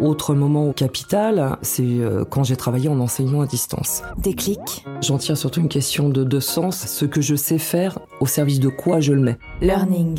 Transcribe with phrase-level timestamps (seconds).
[0.00, 4.02] Autre moment au capital, c'est euh, quand j'ai travaillé en enseignement à distance.
[4.18, 4.84] Déclic.
[5.02, 8.60] J'en tire surtout une question de, de sens, ce que je sais faire, au service
[8.60, 9.38] de quoi je le mets?
[9.60, 10.18] Learning.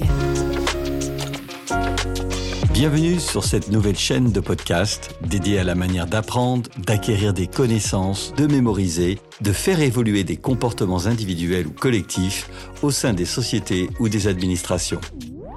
[2.73, 8.33] Bienvenue sur cette nouvelle chaîne de podcast dédiée à la manière d'apprendre, d'acquérir des connaissances,
[8.37, 12.49] de mémoriser, de faire évoluer des comportements individuels ou collectifs
[12.81, 15.01] au sein des sociétés ou des administrations.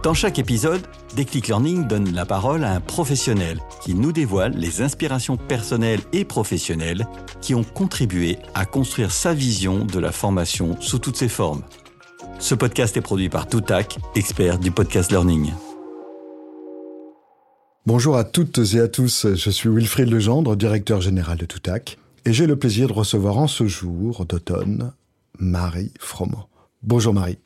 [0.03, 0.83] Dans chaque épisode,
[1.15, 6.25] Déclic Learning donne la parole à un professionnel qui nous dévoile les inspirations personnelles et
[6.25, 7.07] professionnelles
[7.41, 11.63] qui ont contribué à construire sa vision de la formation sous toutes ses formes.
[12.41, 15.53] Ce podcast est produit par Toutac, expert du podcast learning.
[17.87, 22.33] Bonjour à toutes et à tous, je suis Wilfried Legendre, directeur général de Toutac, et
[22.33, 24.95] j'ai le plaisir de recevoir en ce jour d'automne
[25.39, 26.49] Marie Froment.
[26.83, 27.39] Bonjour Marie.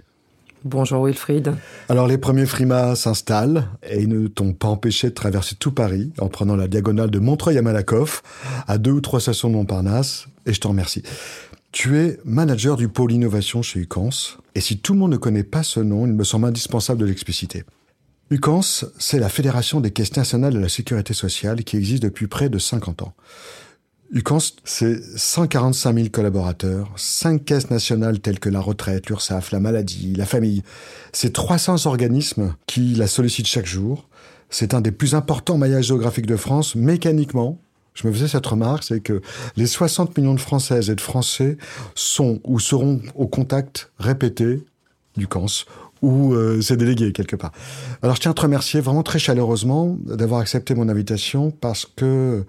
[0.68, 1.54] Bonjour Wilfried.
[1.88, 6.12] Alors les premiers frimas s'installent et ils ne t'ont pas empêché de traverser tout Paris
[6.18, 8.24] en prenant la diagonale de Montreuil à Malakoff,
[8.66, 11.04] à deux ou trois stations de Montparnasse, et je t'en remercie.
[11.70, 15.44] Tu es manager du pôle innovation chez UCANS, et si tout le monde ne connaît
[15.44, 17.62] pas ce nom, il me semble indispensable de l'expliciter.
[18.30, 22.48] UCANS, c'est la Fédération des caisses nationales de la sécurité sociale qui existe depuis près
[22.48, 23.14] de 50 ans.
[24.12, 30.14] UCANS, c'est 145 000 collaborateurs, 5 caisses nationales telles que la retraite, l'URSSAF, la maladie,
[30.14, 30.62] la famille.
[31.12, 34.08] C'est 300 organismes qui la sollicitent chaque jour.
[34.48, 36.76] C'est un des plus importants maillages géographiques de France.
[36.76, 37.58] Mécaniquement,
[37.94, 39.22] je me faisais cette remarque, c'est que
[39.56, 41.56] les 60 millions de Françaises et de Français
[41.94, 44.64] sont ou seront au contact répété
[45.16, 45.64] du CANS
[46.02, 47.52] ou euh, ses délégués quelque part.
[48.02, 52.44] Alors je tiens à te remercier vraiment très chaleureusement d'avoir accepté mon invitation parce que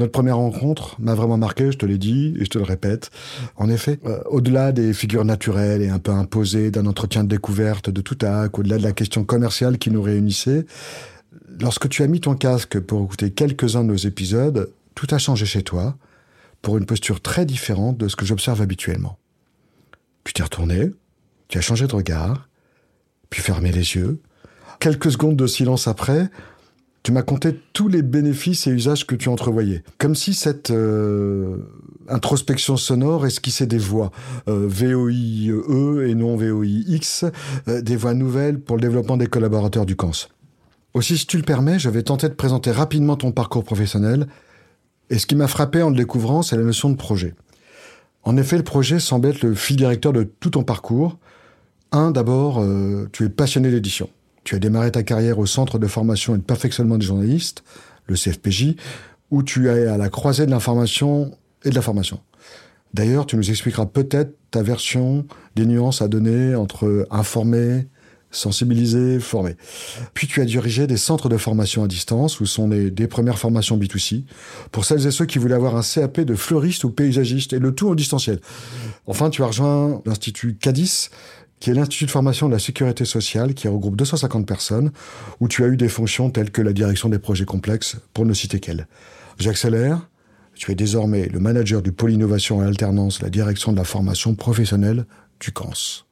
[0.00, 3.10] notre première rencontre m'a vraiment marqué, je te l'ai dit et je te le répète.
[3.56, 7.90] En effet, euh, au-delà des figures naturelles et un peu imposées d'un entretien de découverte
[7.90, 10.64] de tout acte, au-delà de la question commerciale qui nous réunissait,
[11.60, 15.44] lorsque tu as mis ton casque pour écouter quelques-uns de nos épisodes, tout a changé
[15.46, 15.96] chez toi
[16.62, 19.18] pour une posture très différente de ce que j'observe habituellement.
[20.24, 20.90] Tu t'es retourné,
[21.48, 22.48] tu as changé de regard,
[23.28, 24.20] puis fermé les yeux.
[24.78, 26.30] Quelques secondes de silence après,
[27.02, 29.82] tu m'as compté tous les bénéfices et usages que tu entrevoyais.
[29.98, 31.56] Comme si cette euh,
[32.08, 34.10] introspection sonore esquissait des voix,
[34.48, 37.24] euh, VOIE et non VOIX,
[37.68, 40.28] euh, des voix nouvelles pour le développement des collaborateurs du CANS.
[40.92, 44.26] Aussi, si tu le permets, je vais tenter de présenter rapidement ton parcours professionnel.
[45.08, 47.34] Et ce qui m'a frappé en le découvrant, c'est la notion de projet.
[48.24, 51.18] En effet, le projet semble être le fil directeur de tout ton parcours.
[51.92, 52.64] Un, d'abord,
[53.12, 54.08] tu es passionné d'édition.
[54.44, 57.62] Tu as démarré ta carrière au Centre de formation et de perfectionnement des journalistes,
[58.06, 58.76] le CFPJ,
[59.30, 62.20] où tu es à la croisée de l'information et de la formation.
[62.94, 67.86] D'ailleurs, tu nous expliqueras peut-être ta version des nuances à donner entre informer,
[68.32, 69.56] sensibiliser, former.
[70.14, 73.38] Puis tu as dirigé des centres de formation à distance où sont les, des premières
[73.38, 74.24] formations B2C
[74.70, 77.74] pour celles et ceux qui voulaient avoir un CAP de fleuriste ou paysagiste et le
[77.74, 78.40] tout en distanciel.
[79.06, 81.10] Enfin, tu as rejoint l'Institut CADIS
[81.60, 84.90] qui est l'Institut de formation de la sécurité sociale, qui regroupe 250 personnes,
[85.40, 88.32] où tu as eu des fonctions telles que la direction des projets complexes, pour ne
[88.32, 88.88] citer qu'elle.
[89.38, 90.08] J'accélère.
[90.54, 94.34] Tu es désormais le manager du pôle innovation et alternance, la direction de la formation
[94.34, 95.06] professionnelle
[95.38, 96.04] du CANS.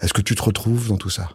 [0.00, 1.30] Est-ce que tu te retrouves dans tout ça?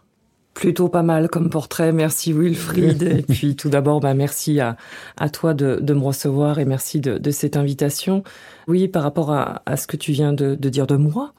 [0.55, 1.91] Plutôt pas mal comme portrait.
[1.91, 3.03] Merci Wilfried.
[3.03, 4.77] et puis tout d'abord, bah, merci à,
[5.17, 8.23] à toi de, de, me recevoir et merci de, de, cette invitation.
[8.69, 11.33] Oui, par rapport à, à ce que tu viens de, de dire de moi,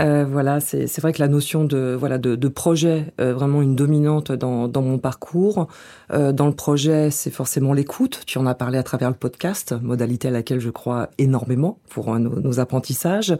[0.00, 3.76] euh, voilà, c'est vrai que la notion de voilà de, de projet euh, vraiment une
[3.76, 5.68] dominante dans, dans mon parcours.
[6.14, 8.22] Euh, dans le projet, c'est forcément l'écoute.
[8.26, 12.18] Tu en as parlé à travers le podcast, modalité à laquelle je crois énormément pour
[12.18, 13.36] nos, nos apprentissages.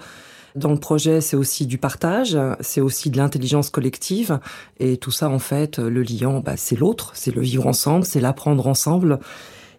[0.54, 4.38] Dans le projet, c'est aussi du partage, c'est aussi de l'intelligence collective.
[4.78, 8.20] Et tout ça, en fait, le liant, bah, c'est l'autre, c'est le vivre ensemble, c'est
[8.20, 9.18] l'apprendre ensemble.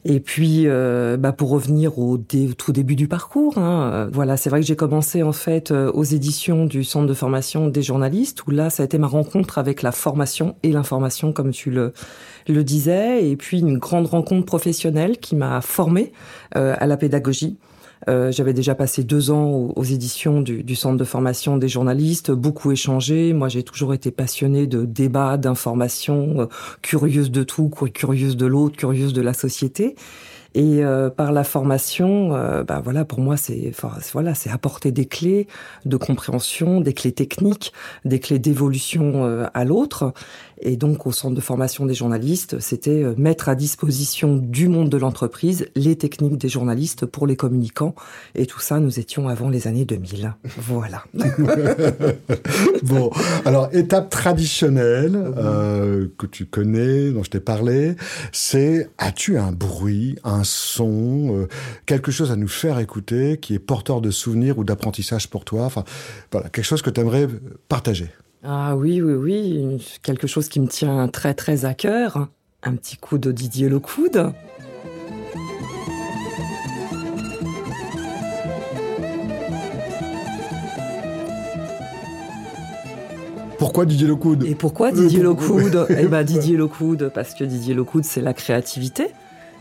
[0.06, 4.50] Et puis, euh, bah pour revenir au, tout début du parcours, hein, euh, voilà, c'est
[4.50, 8.46] vrai que j'ai commencé en fait euh, aux éditions du Centre de formation des journalistes,
[8.46, 11.94] où là, ça a été ma rencontre avec la formation et l'information, comme tu le,
[12.50, 16.12] le disais, et puis une grande rencontre professionnelle qui m'a formée
[16.58, 17.58] euh, à la pédagogie.
[18.10, 22.32] Euh, J'avais déjà passé deux ans aux, éditions du, du, centre de formation des journalistes,
[22.32, 23.34] beaucoup échangé.
[23.34, 26.46] Moi, j'ai toujours été passionnée de débats, d'informations, euh,
[26.82, 29.96] curieuse de tout, curieuse de l'autre, curieuse de la société.
[30.56, 33.72] Et euh, par la formation, euh, bah voilà, pour moi, c'est
[34.14, 35.48] voilà, c'est apporter des clés
[35.86, 37.74] de compréhension, des clés techniques,
[38.06, 40.14] des clés d'évolution euh, à l'autre.
[40.66, 44.90] Et donc, au centre de formation des journalistes, c'était euh, mettre à disposition du monde
[44.90, 47.96] de l'entreprise les techniques des journalistes pour les communicants.
[48.34, 50.34] Et tout ça, nous étions avant les années 2000.
[50.60, 51.04] Voilà.
[52.84, 53.12] bon,
[53.44, 57.96] alors étape traditionnelle euh, que tu connais, dont je t'ai parlé,
[58.32, 61.48] c'est as-tu un bruit, un un son, euh,
[61.86, 65.64] quelque chose à nous faire écouter qui est porteur de souvenirs ou d'apprentissage pour toi.
[65.64, 65.86] Enfin,
[66.34, 67.28] voilà, quelque chose que tu aimerais
[67.70, 68.10] partager.
[68.44, 72.28] Ah oui, oui, oui, quelque chose qui me tient très, très à cœur.
[72.62, 74.34] Un petit coup de Didier Lecoude.
[83.58, 88.04] Pourquoi Didier Lockwood Et pourquoi Didier Lockwood Eh ben Didier Lockwood, parce que Didier Lockwood,
[88.04, 89.08] c'est la créativité,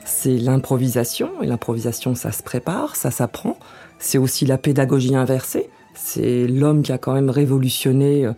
[0.04, 3.56] c'est l'improvisation, et l'improvisation, ça se prépare, ça s'apprend.
[3.98, 5.68] C'est aussi la pédagogie inversée.
[5.94, 8.32] C'est l'homme qui a quand même révolutionné, euh,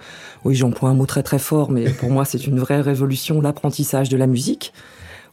[0.44, 4.08] oui j'emploie un mot très très fort, mais pour moi c'est une vraie révolution, l'apprentissage
[4.08, 4.72] de la musique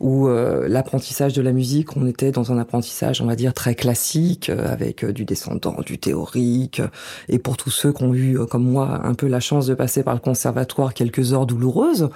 [0.02, 3.76] où euh, l'apprentissage de la musique, on était dans un apprentissage, on va dire, très
[3.76, 6.82] classique, euh, avec euh, du descendant, du théorique.
[7.30, 10.04] et pour tous ceux qui ont eu, comme moi, un peu la chance de passer
[10.04, 12.10] par le conservatoire quelques heures douloureuses,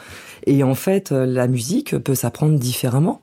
[0.47, 3.21] et en fait, la musique peut s'apprendre différemment,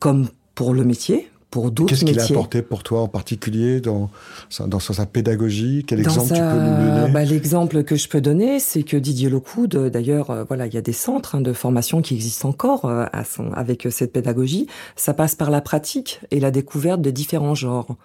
[0.00, 4.10] comme pour le métier, pour d'autres Qu'est-ce qu'il a apporté pour toi en particulier dans,
[4.66, 5.84] dans sa pédagogie?
[5.86, 7.12] Quel exemple tu peux nous donner?
[7.12, 10.78] bah, L'exemple que je peux donner, c'est que Didier Lockwood, d'ailleurs, euh, voilà, il y
[10.78, 14.68] a des centres hein, de formation qui existent encore euh, à son, avec cette pédagogie.
[14.96, 17.96] Ça passe par la pratique et la découverte de différents genres.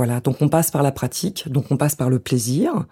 [0.00, 2.86] Voilà, donc on passe par la pratique, donc on passe par le plaisir,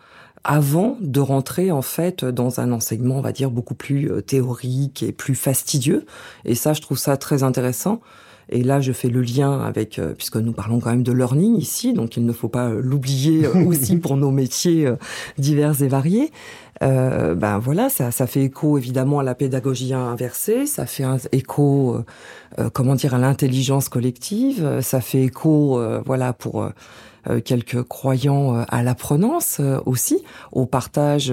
[0.44, 5.02] avant de rentrer en fait dans un enseignement, on va dire, beaucoup plus euh, théorique
[5.02, 6.04] et plus fastidieux.
[6.44, 8.02] Et ça, je trouve ça très intéressant.
[8.50, 11.56] Et là, je fais le lien avec, euh, puisque nous parlons quand même de learning
[11.56, 14.92] ici, donc il ne faut pas euh, l'oublier aussi pour nos métiers
[15.38, 16.30] divers et variés.
[16.82, 21.16] Euh, ben voilà, ça, ça fait écho évidemment à la pédagogie inversée, ça fait un
[21.32, 22.04] écho,
[22.58, 26.70] euh, comment dire, à l'intelligence collective, ça fait écho, voilà, pour
[27.28, 30.22] euh, quelques croyants euh, à l'apprenance euh, aussi,
[30.52, 31.32] au partage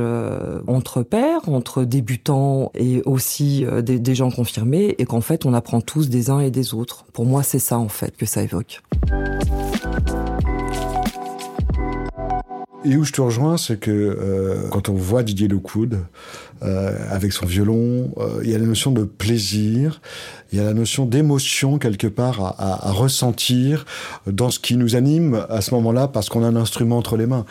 [0.67, 5.81] entre pairs, entre débutants et aussi des, des gens confirmés, et qu'en fait on apprend
[5.81, 7.05] tous des uns et des autres.
[7.13, 8.81] Pour moi, c'est ça en fait que ça évoque.
[12.85, 16.05] Et où je te rejoins, c'est que euh, quand on voit Didier Lockwood
[16.61, 20.01] euh, avec son violon, euh, il y a la notion de plaisir,
[20.51, 23.85] il y a la notion d'émotion quelque part à, ressentir
[24.27, 27.25] dans ce qui nous anime à ce moment-là parce qu'on a un instrument entre les
[27.25, 27.45] mains.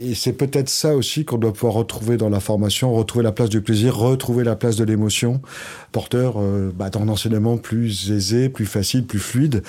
[0.00, 3.50] Et c'est peut-être ça aussi qu'on doit pouvoir retrouver dans la formation, retrouver la place
[3.50, 5.40] du plaisir, retrouver la place de l'émotion,
[5.92, 9.62] porteur euh, bah, d'un enseignement plus aisé, plus facile, plus fluide,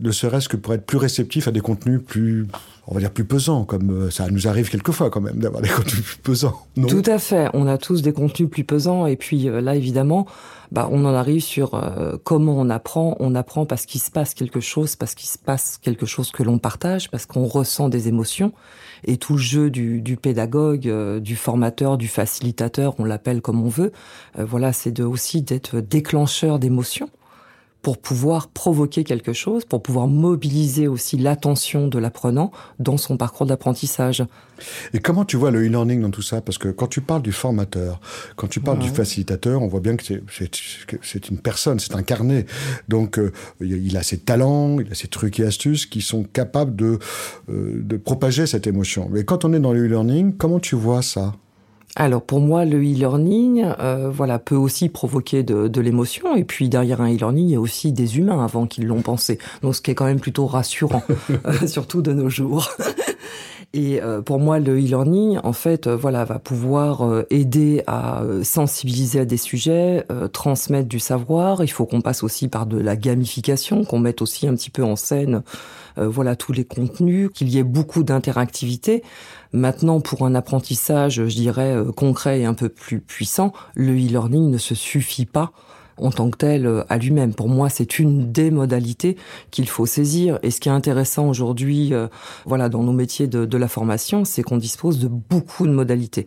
[0.00, 2.46] ne serait-ce que pour être plus réceptif à des contenus plus
[2.90, 5.68] on va dire plus pesants, comme euh, ça nous arrive quelquefois quand même d'avoir des
[5.68, 6.60] contenus plus pesants.
[6.88, 10.26] Tout à fait, on a tous des contenus plus pesants et puis euh, là évidemment,
[10.72, 13.16] bah, on en arrive sur euh, comment on apprend.
[13.20, 16.42] On apprend parce qu'il se passe quelque chose, parce qu'il se passe quelque chose que
[16.42, 18.52] l'on partage, parce qu'on ressent des émotions.
[19.04, 23.64] Et tout le jeu du, du pédagogue, euh, du formateur, du facilitateur, on l'appelle comme
[23.64, 23.92] on veut,
[24.38, 27.10] euh, voilà, c'est de, aussi d'être déclencheur d'émotions
[27.82, 33.46] pour pouvoir provoquer quelque chose, pour pouvoir mobiliser aussi l'attention de l'apprenant dans son parcours
[33.46, 34.24] d'apprentissage.
[34.92, 36.42] Et comment tu vois le e-learning dans tout ça?
[36.42, 38.00] Parce que quand tu parles du formateur,
[38.36, 38.84] quand tu parles ouais.
[38.84, 42.44] du facilitateur, on voit bien que c'est une personne, c'est incarné.
[42.88, 46.76] Donc euh, il a ses talents, il a ses trucs et astuces qui sont capables
[46.76, 46.98] de,
[47.48, 49.08] euh, de propager cette émotion.
[49.10, 51.34] Mais quand on est dans le e-learning, comment tu vois ça?
[51.96, 56.36] Alors pour moi, le e-learning, euh, voilà, peut aussi provoquer de, de l'émotion.
[56.36, 59.38] Et puis derrière un e-learning, il y a aussi des humains avant qu'ils l'ont pensé.
[59.62, 61.02] Donc ce qui est quand même plutôt rassurant,
[61.66, 62.70] surtout de nos jours.
[63.72, 68.22] Et euh, pour moi, le e-learning, en fait, euh, voilà, va pouvoir euh, aider à
[68.42, 71.62] sensibiliser à des sujets, transmettre du savoir.
[71.62, 74.82] Il faut qu'on passe aussi par de la gamification, qu'on mette aussi un petit peu
[74.82, 75.42] en scène,
[75.96, 79.02] voilà, tous les contenus, qu'il y ait beaucoup d'interactivité.
[79.52, 84.58] Maintenant, pour un apprentissage, je dirais concret et un peu plus puissant, le e-learning ne
[84.58, 85.52] se suffit pas
[86.00, 87.34] en tant que tel euh, à lui-même.
[87.34, 89.16] Pour moi, c'est une des modalités
[89.50, 90.38] qu'il faut saisir.
[90.42, 92.08] Et ce qui est intéressant aujourd'hui, euh,
[92.46, 96.26] voilà, dans nos métiers de, de la formation, c'est qu'on dispose de beaucoup de modalités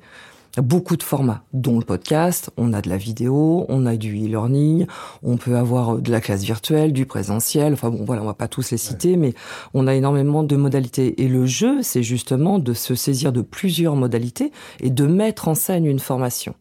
[0.62, 4.86] beaucoup de formats, dont le podcast, on a de la vidéo, on a du e-learning,
[5.24, 8.48] on peut avoir de la classe virtuelle, du présentiel, enfin bon voilà, on va pas
[8.48, 9.18] tous les citer, ouais.
[9.18, 9.34] mais
[9.74, 11.22] on a énormément de modalités.
[11.24, 15.56] Et le jeu, c'est justement de se saisir de plusieurs modalités et de mettre en
[15.56, 16.54] scène une formation.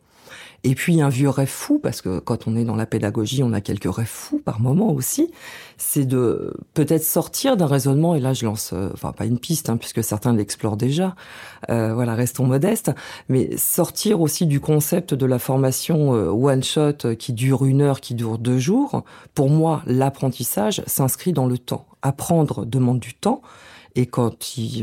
[0.65, 3.53] Et puis un vieux rêve fou, parce que quand on est dans la pédagogie, on
[3.53, 5.33] a quelques rêves fous par moment aussi,
[5.77, 9.71] c'est de peut-être sortir d'un raisonnement, et là je lance, euh, enfin pas une piste,
[9.71, 11.17] hein, puisque certains l'explorent déjà,
[11.69, 12.93] euh, voilà, restons modestes,
[13.29, 18.01] mais sortir aussi du concept de la formation euh, one-shot euh, qui dure une heure,
[18.01, 19.03] qui dure deux jours.
[19.35, 21.87] Pour moi, l'apprentissage s'inscrit dans le temps.
[22.03, 23.43] Apprendre demande du temps,
[23.95, 24.37] et quand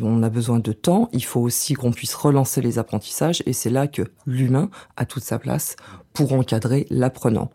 [0.03, 3.41] on a besoin de temps, il faut aussi qu'on puisse relancer les apprentissages.
[3.45, 5.75] Et c'est là que l'humain a toute sa place
[6.13, 7.49] pour encadrer l'apprenant.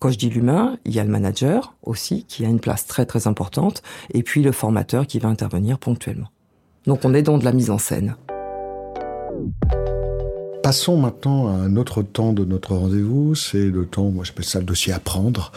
[0.00, 3.06] Quand je dis l'humain, il y a le manager aussi, qui a une place très
[3.06, 6.28] très importante, et puis le formateur qui va intervenir ponctuellement.
[6.86, 8.16] Donc on est dans de la mise en scène.
[10.64, 14.60] Passons maintenant à un autre temps de notre rendez-vous, c'est le temps, moi j'appelle ça
[14.60, 15.52] le dossier apprendre.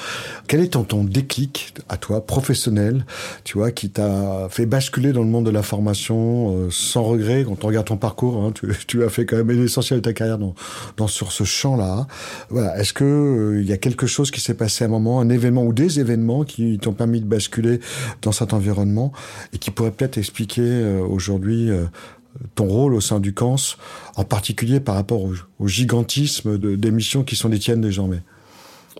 [0.50, 3.06] Quel est ton, déclic à toi, professionnel,
[3.46, 7.46] tu vois, qui t'a fait basculer dans le monde de la formation euh, sans regret
[7.48, 8.52] quand on regarde ton parcours, hein,
[8.88, 10.56] tu, as fait quand même l'essentiel de ta carrière dans,
[10.98, 12.06] dans sur ce champ-là.
[12.50, 15.22] Voilà, est-ce que euh, il y a quelque chose qui s'est passé à un moment,
[15.22, 17.80] un événement ou des événements qui t'ont permis de basculer
[18.24, 19.14] dans cet environnement
[19.54, 21.72] et qui pourraient peut-être expliquer euh, aujourd'hui
[22.56, 23.78] ton rôle au sein du CANS,
[24.16, 28.22] en particulier par rapport au, gigantisme des missions qui sont les tiennes désormais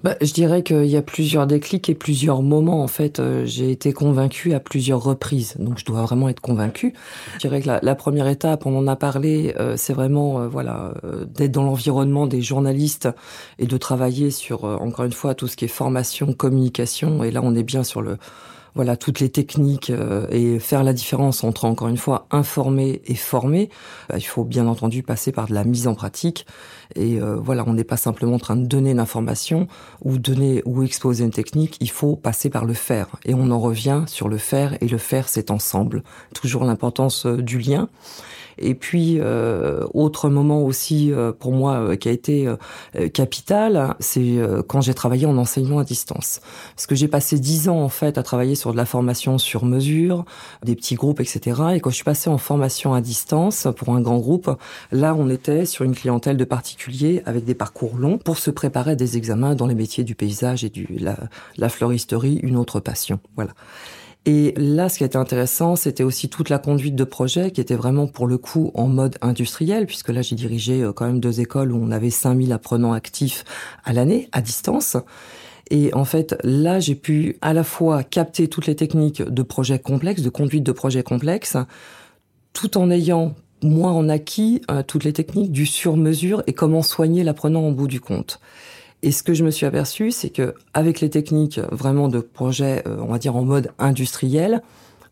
[0.04, 2.84] bah, je dirais qu'il y a plusieurs déclics et plusieurs moments.
[2.84, 6.94] En fait, euh, j'ai été convaincue à plusieurs reprises, donc je dois vraiment être convaincue.
[7.36, 10.94] Je dirais que la, première étape, on en a parlé, euh, c'est vraiment euh, voilà
[11.34, 13.10] d'être dans l'environnement des journalistes
[13.60, 17.24] et de travailler sur encore une fois tout ce qui est formation, communication.
[17.24, 18.18] Et là, on est bien sur le
[18.76, 23.16] voilà toutes les techniques euh, et faire la différence entre encore une fois informer et
[23.16, 23.70] former.
[24.10, 26.46] Bah, il faut bien entendu passer par de la mise en pratique
[26.96, 29.68] et euh, voilà, on n'est pas simplement en train de donner une information
[30.04, 33.60] ou donner ou exposer une technique, il faut passer par le faire et on en
[33.60, 36.04] revient sur le faire et le faire c'est ensemble.
[36.34, 37.90] Toujours l'importance euh, du lien.
[38.58, 42.48] Et puis, euh, autre moment aussi euh, pour moi euh, qui a été
[43.14, 46.42] capital, c'est quand j'ai travaillé en enseignement à distance.
[46.76, 49.66] Parce que j'ai passé dix ans en fait à travailler sur de la formation sur
[49.66, 50.26] mesure,
[50.64, 51.62] des petits groupes, etc.
[51.76, 54.50] Et quand je suis passé en formation à distance pour un grand groupe,
[54.92, 56.77] là on était sur une clientèle de particuliers
[57.26, 60.64] avec des parcours longs pour se préparer à des examens dans les métiers du paysage
[60.64, 61.18] et du la,
[61.58, 63.20] la fleuristerie, une autre passion.
[63.36, 63.52] Voilà.
[64.26, 67.76] Et là, ce qui était intéressant, c'était aussi toute la conduite de projet qui était
[67.76, 71.40] vraiment pour le coup en mode industriel, puisque là, j'ai dirigé euh, quand même deux
[71.40, 73.46] écoles où on avait 5000 apprenants actifs
[73.86, 74.98] à l'année, à distance.
[75.70, 79.80] Et en fait, là, j'ai pu à la fois capter toutes les techniques de projets
[79.80, 81.56] complexes, de conduite de projets complexes,
[82.52, 87.24] tout en ayant moi en acquis euh, toutes les techniques du sur-mesure et comment soigner
[87.24, 88.40] l'apprenant en bout du compte.
[89.04, 92.84] Et ce que je me suis aperçu, c'est que avec les techniques vraiment de projet,
[92.88, 94.62] euh, on va dire en mode industriel,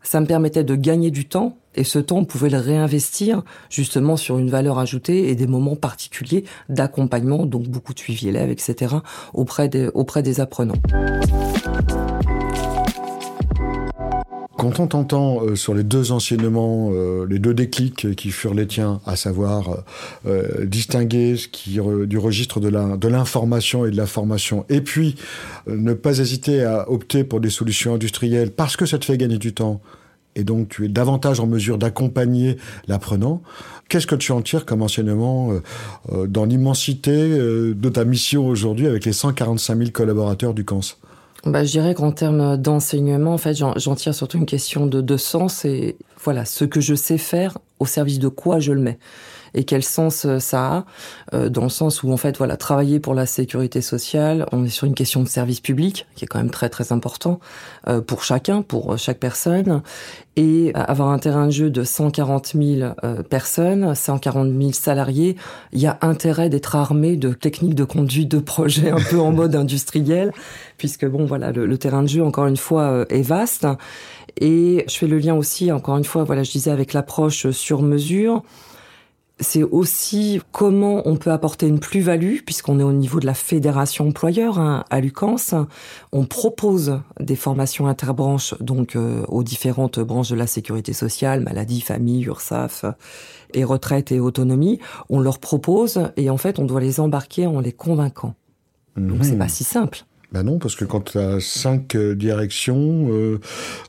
[0.02, 4.16] ça me permettait de gagner du temps et ce temps, on pouvait le réinvestir justement
[4.16, 8.96] sur une valeur ajoutée et des moments particuliers d'accompagnement, donc beaucoup de suivi élèves, etc.,
[9.34, 10.80] auprès des, auprès des apprenants.
[14.66, 18.66] Quand on t'entend euh, sur les deux enseignements, euh, les deux déclics qui furent les
[18.66, 19.84] tiens, à savoir
[20.26, 25.14] euh, distinguer du registre de l'information et de la formation, et puis
[25.68, 29.38] ne pas hésiter à opter pour des solutions industrielles parce que ça te fait gagner
[29.38, 29.80] du temps,
[30.34, 32.56] et donc tu es davantage en mesure d'accompagner
[32.88, 33.42] l'apprenant.
[33.88, 35.52] Qu'est-ce que tu en tires comme enseignement
[36.26, 40.96] dans l'immensité de ta mission aujourd'hui avec les 145 000 collaborateurs du CANS
[41.46, 45.16] bah, je dirais qu'en termes d'enseignement, en fait, j'en tire surtout une question de, de
[45.16, 48.98] sens et voilà, ce que je sais faire, au service de quoi je le mets
[49.56, 50.84] et quel sens euh, ça a,
[51.34, 54.68] euh, dans le sens où en fait voilà travailler pour la sécurité sociale, on est
[54.68, 57.40] sur une question de service public qui est quand même très très important
[57.88, 59.82] euh, pour chacun, pour chaque personne,
[60.36, 62.92] et avoir un terrain de jeu de 140 000
[63.30, 65.36] personnes, 140 000 salariés,
[65.72, 69.32] il y a intérêt d'être armé de techniques de conduite de projet un peu en
[69.32, 70.32] mode industriel,
[70.76, 73.66] puisque bon voilà le, le terrain de jeu encore une fois est vaste.
[74.38, 77.80] Et je fais le lien aussi, encore une fois, voilà, je disais avec l'approche sur
[77.80, 78.42] mesure
[79.38, 84.08] c'est aussi comment on peut apporter une plus-value, puisqu'on est au niveau de la fédération
[84.08, 85.36] employeur hein, à Lucans.
[86.12, 91.82] On propose des formations interbranches, donc euh, aux différentes branches de la sécurité sociale, maladie,
[91.82, 92.86] famille, URSAF
[93.52, 94.80] et retraite et autonomie.
[95.10, 98.34] On leur propose et en fait, on doit les embarquer en les convainquant.
[98.96, 100.06] Donc c'est pas si simple.
[100.36, 103.40] Ben non, parce que quand tu as cinq euh, directions, euh,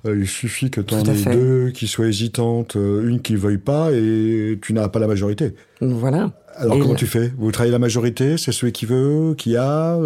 [0.08, 3.58] euh, il suffit que tu en aies deux qui soient hésitantes, une qui ne veuille
[3.58, 5.56] pas, et tu n'as pas la majorité.
[5.82, 6.32] Voilà.
[6.56, 7.34] Alors comment tu fais?
[7.38, 10.00] Vous travaillez la majorité C'est celui qui veut, qui a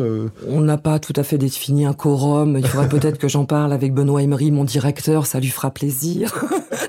[0.47, 2.57] On n'a pas tout à fait défini un quorum.
[2.57, 6.33] Il faudrait peut-être que j'en parle avec Benoît Emery, mon directeur, ça lui fera plaisir.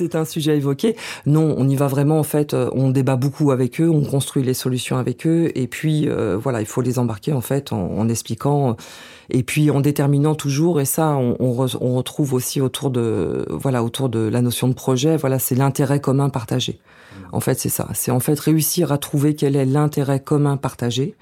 [0.00, 0.96] c'est un sujet évoqué.
[1.26, 2.54] Non, on y va vraiment en fait.
[2.54, 6.38] Euh, on débat beaucoup avec eux, on construit les solutions avec eux, et puis euh,
[6.40, 8.76] voilà, il faut les embarquer en fait en, expliquant.
[9.28, 14.08] Et puis en déterminant toujours, et ça, on, on, retrouve aussi autour de voilà autour
[14.08, 15.16] de la notion de projet.
[15.16, 16.80] Voilà, c'est l'intérêt commun partagé.
[17.32, 17.88] En fait, c'est ça.
[17.92, 21.14] C'est en fait réussir à trouver quel est l'intérêt commun partagé.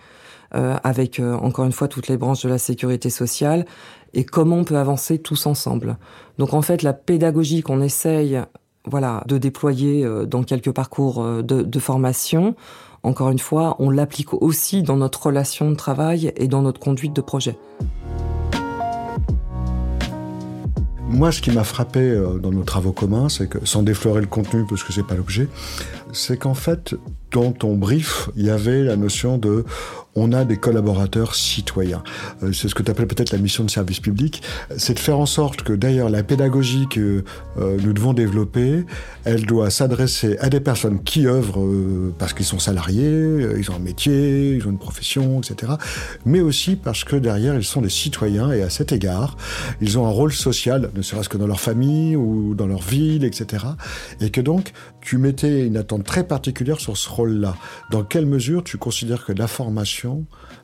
[0.54, 3.66] Euh, avec encore une fois toutes les branches de la sécurité sociale
[4.14, 5.98] et comment on peut avancer tous ensemble.
[6.38, 8.40] Donc en fait la pédagogie qu'on essaye
[8.88, 12.54] voilà, de déployer euh, dans quelques parcours euh, de, formation.
[13.02, 17.12] encore une fois, on l'applique aussi dans notre relation de travail et dans notre conduite
[17.12, 17.58] de projet.
[21.10, 24.26] Moi, ce qui m'a frappé euh, dans nos travaux communs, c'est que, sans déflorer le
[24.26, 25.48] contenu, parce que c'est pas l'objet,
[26.12, 26.94] c'est qu'en fait,
[27.32, 29.64] dans ton brief, il y avait la notion de
[30.18, 32.02] on a des collaborateurs citoyens.
[32.42, 34.42] Euh, c'est ce que tu appelles peut-être la mission de service public.
[34.76, 37.24] C'est de faire en sorte que d'ailleurs la pédagogie que
[37.58, 38.84] euh, nous devons développer,
[39.24, 43.76] elle doit s'adresser à des personnes qui œuvrent euh, parce qu'ils sont salariés, ils ont
[43.76, 45.72] un métier, ils ont une profession, etc.
[46.24, 49.36] Mais aussi parce que derrière, ils sont des citoyens et à cet égard,
[49.80, 53.24] ils ont un rôle social, ne serait-ce que dans leur famille ou dans leur ville,
[53.24, 53.64] etc.
[54.20, 57.56] Et que donc, tu mettais une attente très particulière sur ce rôle-là.
[57.90, 60.07] Dans quelle mesure tu considères que la formation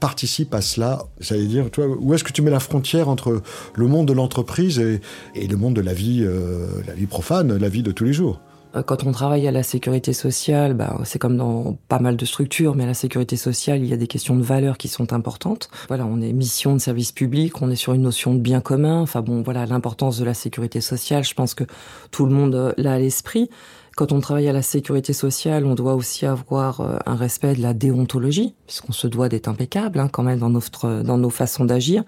[0.00, 3.42] participe à cela C'est-à-dire, dire, toi, où est-ce que tu mets la frontière entre
[3.74, 7.68] le monde de l'entreprise et, le monde de la vie, euh, la vie profane, la
[7.68, 8.40] vie de tous les jours?
[8.74, 12.24] Euh, quand on travaille à la sécurité sociale, bah, c'est comme dans pas mal de
[12.24, 15.12] structures, mais à la sécurité sociale, il y a des questions de valeurs qui sont
[15.12, 15.68] importantes.
[15.88, 19.00] Voilà, on est mission de service public, on est sur une notion de bien commun.
[19.00, 21.64] Enfin bon, voilà, l'importance de la sécurité sociale, je pense que
[22.10, 23.48] tout le monde euh, l'a à l'esprit.
[23.96, 27.62] Quand on travaille à la sécurité sociale, on doit aussi avoir euh, un respect de
[27.62, 31.64] la déontologie, puisqu'on se doit d'être impeccable hein, quand même dans notre dans nos façons
[31.64, 32.02] d'agir,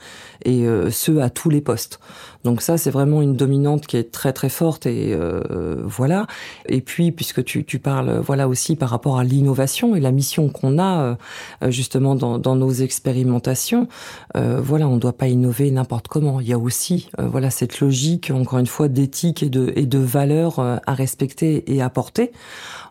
[0.45, 2.01] et ce à tous les postes.
[2.47, 6.29] Donc ça, c'est vraiment une dominante qui est très très forte et euh, voilà.
[6.69, 10.49] Et puis, puisque tu, tu parles, voilà aussi par rapport à l'innovation et la mission
[10.49, 11.17] qu'on a
[11.63, 13.89] euh, justement dans, dans, nos expérimentations,
[14.37, 16.39] euh, voilà, on ne doit pas innover n'importe comment.
[16.39, 19.87] Il y a aussi, euh, voilà, cette logique, encore une fois, d'éthique et de et
[19.87, 22.33] de valeurs euh, à respecter à porter.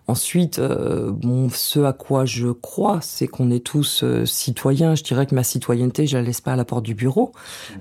[0.07, 1.13] Ensuite, euh,
[1.51, 4.93] ce à quoi je crois, c'est qu'on est tous euh, citoyens.
[4.93, 7.31] Je dirais que ma citoyenneté, je la laisse pas à la porte du bureau.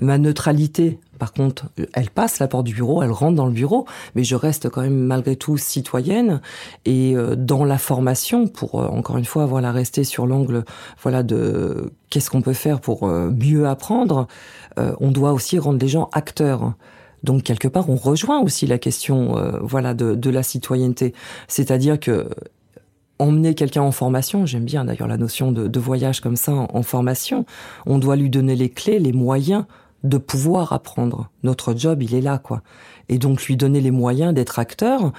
[0.01, 3.85] Ma neutralité, par contre, elle passe la porte du bureau, elle rentre dans le bureau,
[4.15, 6.41] mais je reste quand même malgré tout citoyenne.
[6.87, 10.65] Et euh, dans la formation, pour encore une fois, voilà, rester sur l'angle,
[11.03, 14.29] voilà, de qu'est-ce qu'on peut faire pour mieux apprendre,
[14.77, 16.75] on doit aussi rendre les gens acteurs.
[17.25, 21.15] Donc quelque part, on rejoint aussi la question, euh, voilà, de, de, la citoyenneté,
[21.49, 22.29] c'est-à-dire que
[23.19, 26.83] emmener quelqu'un en formation, j'aime bien d'ailleurs la notion de, de, voyage comme ça en,
[26.83, 27.47] formation,
[27.87, 29.65] on doit lui donner les clés, les moyens
[30.03, 31.31] de pouvoir apprendre.
[31.43, 32.63] Notre job, il est là, quoi.
[33.09, 35.13] Et donc lui donner les moyens d'être acteur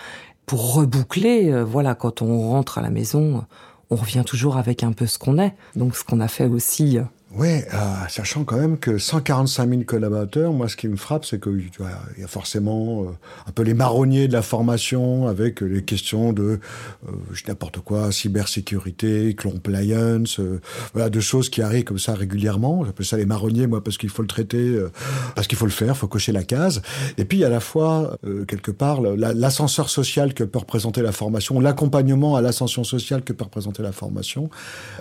[0.45, 3.45] pour reboucler, euh, voilà, quand on rentre à la maison,
[3.89, 5.55] on revient toujours avec un peu ce qu'on est.
[5.75, 7.03] Donc ce qu'on a fait aussi euh,
[7.37, 11.41] oui, euh, sachant quand même que 145 000 collaborateurs, moi ce qui me frappe, c'est
[11.41, 11.69] qu'il
[12.17, 13.07] y a forcément euh,
[13.47, 16.59] un peu les marronniers de la formation avec les questions de
[17.07, 17.11] euh,
[17.47, 20.61] n'importe quoi, cybersécurité, compliance, euh,
[20.93, 22.85] voilà, de choses qui arrivent comme ça régulièrement.
[22.85, 24.91] J'appelle ça les marronniers, moi, parce qu'il faut le traiter, euh,
[25.35, 26.81] parce qu'il faut le faire, il faut cocher la case.
[27.17, 28.17] Et puis à la fois,
[28.47, 33.43] quelque part, l'ascenseur social que peut représenter la formation, l'accompagnement à l'ascension sociale que peut
[33.43, 34.49] représenter la formation.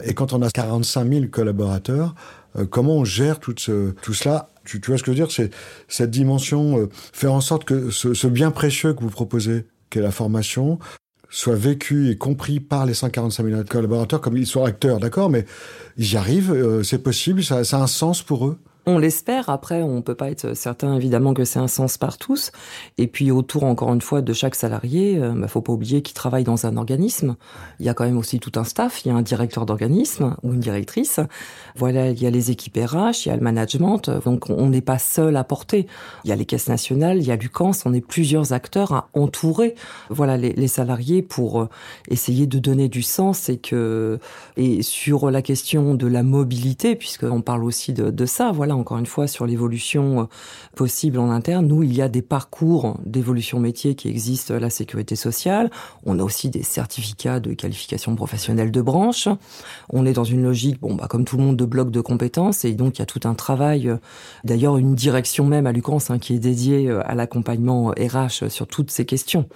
[0.05, 2.14] Et quand on a 45 000 collaborateurs,
[2.57, 5.31] euh, comment on gère tout, ce, tout cela tu, vois ce que je veux dire?
[5.31, 5.51] C'est
[5.89, 10.11] cette dimension, euh, faire en sorte que ce, bien précieux que vous proposez, qu'est la
[10.11, 10.79] formation,
[11.31, 15.31] soit vécu et compris par les 145 000 collaborateurs comme ils sont acteurs, d'accord?
[15.31, 15.45] Mais
[15.97, 18.59] ils y arrivent, euh, c'est possible, ça a un sens pour eux?
[18.87, 19.49] On l'espère.
[19.49, 22.53] Après, on peut pas être certain évidemment que c'est un sens par tous.
[22.99, 26.14] Et puis autour, encore une fois, de chaque salarié, euh, bah, faut pas oublier qu'il
[26.14, 27.37] travaille dans un organisme.
[27.81, 29.05] Il y a quand même aussi tout un staff.
[29.05, 31.20] Il y a un directeur d'organisme ou une directrice.
[31.77, 34.11] Voilà, il y a les équipes RH, il y a le management.
[34.25, 35.87] Donc on n'est pas seul à porter.
[36.25, 37.83] Il y a les caisses nationales, il y a l'UCANS.
[37.87, 39.75] On est plusieurs acteurs à entourer.
[40.11, 41.68] Voilà les, les salariés pour euh,
[42.09, 44.18] essayer de donner du sens et que
[44.57, 48.53] et sur la question de la mobilité, puisqu'on parle aussi de, de ça.
[48.53, 50.25] Voilà encore une fois, sur l'évolution euh,
[50.77, 51.67] possible en interne.
[51.67, 55.71] Nous, il y a des parcours d'évolution métier qui existent à la sécurité sociale.
[56.05, 59.29] On a aussi des certificats de qualification professionnelle de branche.
[59.91, 62.65] On est dans une logique, bon, bah, comme tout le monde, de blocs de compétences.
[62.65, 63.97] Et donc, il y a tout un travail, euh,
[64.45, 68.67] d'ailleurs, une direction même à Lucans hein, qui est dédiée euh, à l'accompagnement RH sur
[68.67, 69.49] toutes ces questions.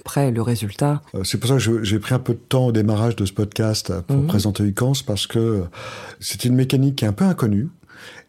[0.00, 1.02] Après, le résultat.
[1.24, 3.92] C'est pour ça que j'ai pris un peu de temps au démarrage de ce podcast
[4.06, 4.26] pour mmh.
[4.26, 5.64] présenter UCANS parce que
[6.20, 7.68] c'est une mécanique qui est un peu inconnue.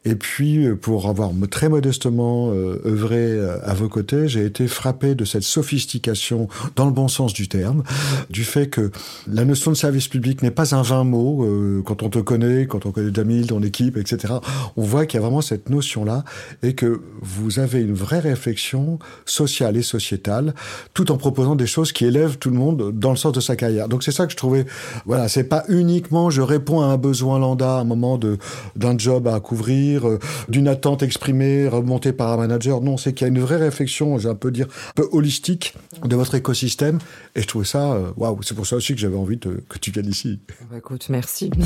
[0.03, 4.67] Et puis, euh, pour avoir très modestement euh, œuvré euh, à vos côtés, j'ai été
[4.67, 7.83] frappé de cette sophistication, dans le bon sens du terme,
[8.31, 8.89] du fait que
[9.27, 11.45] la notion de service public n'est pas un vain mot.
[11.85, 14.35] quand on te connaît, quand on connaît Damil, ton équipe, etc.,
[14.75, 16.23] on voit qu'il y a vraiment cette notion-là
[16.63, 20.55] et que vous avez une vraie réflexion sociale et sociétale,
[20.93, 23.55] tout en proposant des choses qui élèvent tout le monde dans le sens de sa
[23.55, 23.87] carrière.
[23.87, 24.65] Donc c'est ça que je trouvais.
[25.05, 28.37] Voilà, c'est pas uniquement je réponds à un besoin lambda à un moment de
[28.75, 32.81] d'un job à couvrir dire euh, d'une attente exprimée remontée par un manager.
[32.81, 35.75] Non, c'est qu'il y a une vraie réflexion, j'ai un peu dire, un peu holistique
[36.03, 36.99] de votre écosystème.
[37.35, 39.77] Et je trouve ça, euh, waouh, c'est pour ça aussi que j'avais envie de, que
[39.77, 40.39] tu viennes ici.
[40.69, 41.49] Bah, écoute, merci.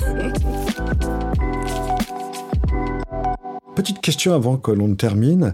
[3.76, 5.54] Petite question avant que l'on termine.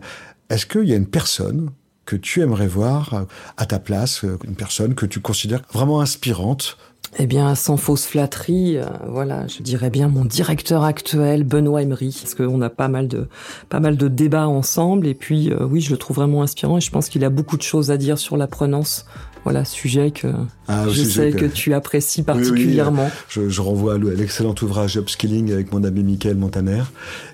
[0.50, 1.72] Est-ce qu'il y a une personne
[2.06, 3.26] que tu aimerais voir
[3.58, 6.78] à ta place, une personne que tu considères vraiment inspirante
[7.20, 12.18] eh bien, sans fausse flatterie, euh, voilà, je dirais bien mon directeur actuel, Benoît Emery,
[12.22, 13.28] parce qu'on a pas mal de
[13.68, 15.08] pas mal de débats ensemble.
[15.08, 17.58] Et puis, euh, oui, je le trouve vraiment inspirant et je pense qu'il a beaucoup
[17.58, 19.06] de choses à dire sur l'apprenance
[19.44, 20.28] voilà, sujet que
[20.68, 21.46] ah, je sais que...
[21.46, 23.10] tu apprécies particulièrement.
[23.28, 26.84] Je, je, renvoie à l'excellent ouvrage Upskilling avec mon ami Michael Montaner.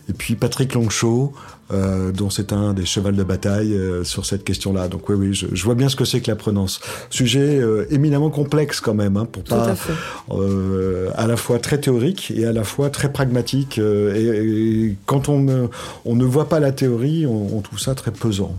[0.09, 1.33] Et puis Patrick Longchaud,
[1.73, 4.87] euh, dont c'est un des chevals de bataille euh, sur cette question-là.
[4.87, 6.79] Donc oui, oui, je, je vois bien ce que c'est que l'apprenance.
[7.09, 11.80] Sujet euh, éminemment complexe quand même, hein, pour pas à, euh, à, la fois très
[11.80, 13.80] théorique et à la fois très pragmatique.
[13.80, 15.69] Euh, et, et, quand on,
[16.06, 18.53] on ne voit pas la théorie, on, on trouve ça très pesant.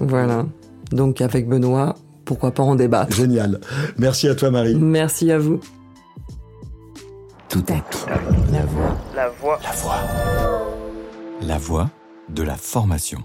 [0.00, 0.46] Voilà.
[0.90, 3.14] Donc avec Benoît, pourquoi pas en débattre.
[3.14, 3.60] Génial.
[3.96, 4.74] Merci à toi Marie.
[4.74, 5.60] Merci à vous.
[7.48, 8.04] Tout acquis.
[8.52, 8.96] La voix.
[9.16, 9.58] La voix.
[9.62, 9.98] La voix.
[11.40, 11.90] La voix
[12.28, 13.20] de la formation.